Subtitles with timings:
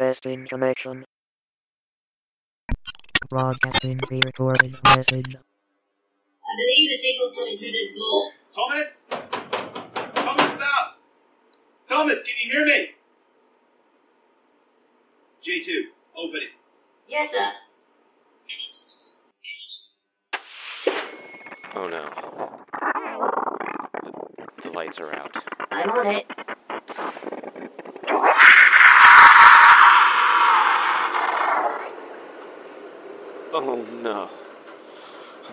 [0.00, 1.04] Testing connection.
[3.28, 5.36] Broadcasting pre-recorded message.
[5.36, 8.32] I believe the signal's coming through this door.
[8.54, 9.02] Thomas?
[10.14, 10.94] Thomas Faust!
[11.86, 12.88] Thomas, can you hear me?
[15.46, 15.82] J2,
[16.16, 16.52] open it.
[17.06, 17.52] Yes, sir.
[21.76, 22.08] Oh no.
[24.02, 25.36] The, the lights are out.
[25.70, 26.39] I'm on it.
[33.62, 34.30] Oh no.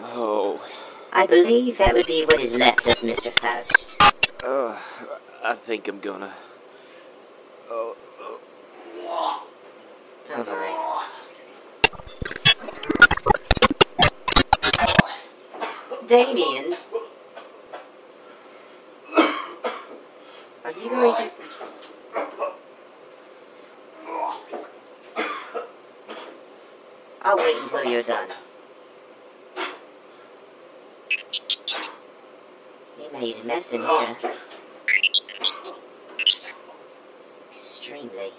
[0.01, 0.61] Oh.
[1.11, 3.37] I believe that would be what is left of Mr.
[3.41, 4.01] Faust.
[4.45, 4.79] Uh,
[5.43, 6.33] I think I'm gonna.
[7.69, 8.39] Oh, oh.
[10.29, 11.07] Oh my.
[16.07, 16.77] Damien.
[20.63, 21.29] Are you going
[22.15, 22.46] to...
[27.27, 28.29] I'll wait until you're done.
[32.97, 34.15] You made a mess in here.
[37.51, 38.31] Extremely.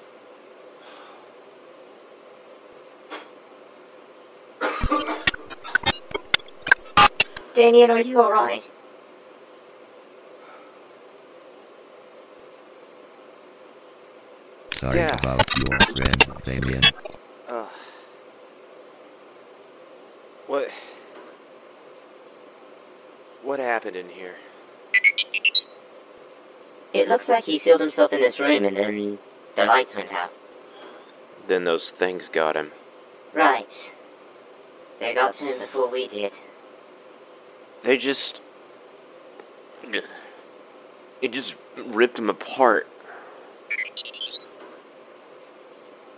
[7.55, 8.71] Damien, are you alright?
[14.71, 15.11] Sorry Yeah.
[15.21, 16.85] about your friend, Damien.
[17.47, 17.67] Uh,
[20.49, 20.71] what?
[23.43, 24.35] What happened in here?
[26.93, 29.19] It looks like he sealed himself in this room and then
[29.55, 30.33] the lights went out.
[31.47, 32.73] Then those things got him.
[33.33, 33.93] Right.
[34.99, 36.33] They got to him before we did.
[37.85, 38.41] They just.
[41.23, 42.89] It just ripped him apart.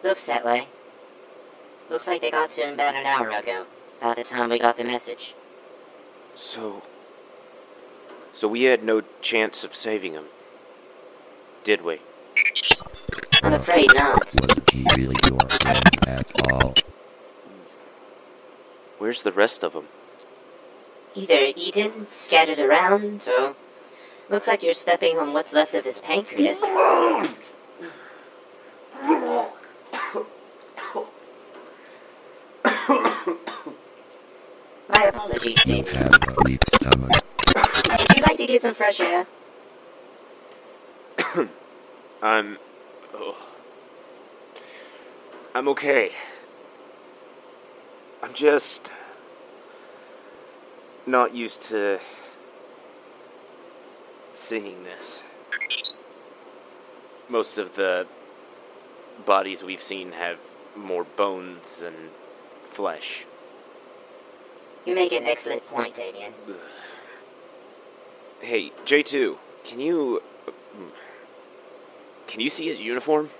[0.02, 0.68] Looks that way.
[1.90, 3.66] Looks like they got to him about an hour ago.
[4.00, 5.34] About the time we got the message.
[6.34, 6.82] So.
[8.32, 10.24] So we had no chance of saving him.
[11.64, 12.00] Did we?
[13.42, 14.24] I'm afraid not.
[14.40, 16.74] Wasn't he really your friend at all?
[18.96, 19.88] Where's the rest of them?
[21.14, 23.54] Either eaten, scattered around, or.
[24.30, 26.62] Looks like you're stepping on what's left of his pancreas.
[35.00, 37.10] My apologies, You have a weak stomach.
[37.56, 39.26] Would you like to get some fresh air?
[42.22, 42.58] I'm.
[43.14, 43.34] Oh.
[45.54, 46.12] I'm okay.
[48.22, 48.92] I'm just.
[51.06, 51.98] not used to.
[54.34, 55.22] seeing this.
[57.30, 58.06] Most of the
[59.24, 60.36] bodies we've seen have
[60.76, 61.96] more bones and
[62.74, 63.24] flesh.
[64.90, 66.34] You make an excellent point, Damien.
[68.40, 70.20] Hey, J2, can you.
[70.76, 70.90] Mm,
[72.26, 73.30] can you see his uniform?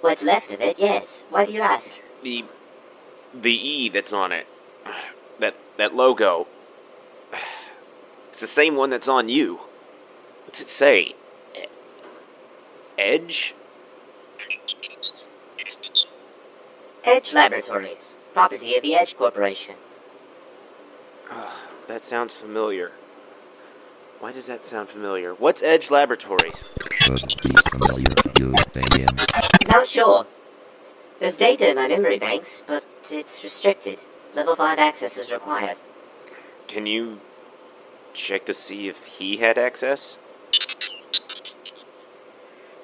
[0.00, 1.24] What's left of it, yes.
[1.30, 1.92] Why do you ask?
[2.24, 2.44] the
[3.32, 4.48] the E that's on it.
[5.38, 6.48] That that logo.
[8.32, 9.60] It's the same one that's on you.
[10.44, 11.14] What's it say?
[12.98, 13.54] Edge?
[17.04, 19.74] Edge Laboratories, property of the Edge Corporation.
[21.30, 21.52] Ugh,
[21.88, 22.92] that sounds familiar.
[24.20, 25.34] Why does that sound familiar?
[25.34, 26.62] What's Edge Laboratories?
[27.00, 28.06] Should be familiar
[28.38, 29.08] you, Damien.
[29.68, 30.26] Not sure.
[31.20, 34.00] There's data in my memory banks, but it's restricted.
[34.34, 35.76] Level 5 access is required.
[36.68, 37.20] Can you
[38.14, 40.16] check to see if he had access?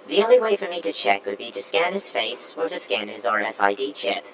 [0.07, 2.79] The only way for me to check would be to scan his face or to
[2.79, 4.25] scan his RFID chip.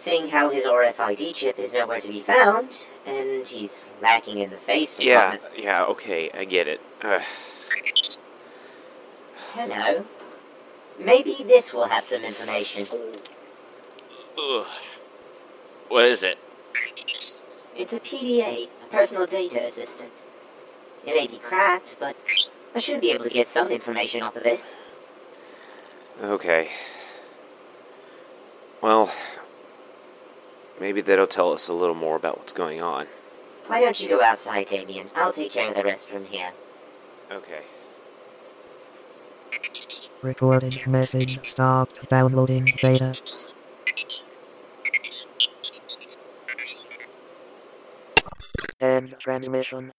[0.00, 2.68] Seeing how his RFID chip is nowhere to be found,
[3.04, 5.64] and he's lacking in the face Yeah, department.
[5.64, 6.80] yeah, okay, I get it.
[9.54, 10.04] Hello.
[11.00, 12.86] Maybe this will have some information.
[14.38, 14.66] Ugh.
[15.88, 16.38] What is it?
[17.76, 20.12] It's a PDA, a personal data assistant.
[21.04, 22.14] It may be cracked, but
[22.74, 24.74] I should be able to get some information off of this.
[26.22, 26.70] Okay.
[28.80, 29.10] Well,
[30.80, 33.06] maybe that'll tell us a little more about what's going on.
[33.66, 35.10] Why don't you go outside, Damien?
[35.14, 36.50] I'll take care of the rest from here.
[37.30, 37.62] Okay.
[40.22, 43.14] Recorded message stopped downloading data.
[48.80, 49.92] End transmission.